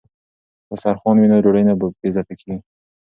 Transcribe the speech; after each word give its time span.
که 0.67 0.73
دسترخوان 0.75 1.15
وي 1.17 1.27
نو 1.31 1.37
ډوډۍ 1.43 1.63
نه 1.69 1.73
بې 1.79 1.87
عزته 2.05 2.33
کیږي. 2.39 2.57